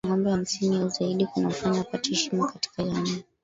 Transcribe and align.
mtu 0.03 0.07
Kuwa 0.13 0.17
na 0.17 0.21
ngombe 0.21 0.31
hamsini 0.31 0.77
au 0.77 0.89
zaidi 0.89 1.25
kunamfanya 1.25 1.81
apate 1.81 2.09
heshima 2.09 2.47
katika 2.51 2.83
jamii 2.83 3.23